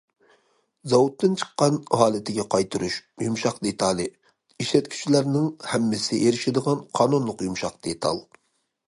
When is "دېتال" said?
7.91-8.25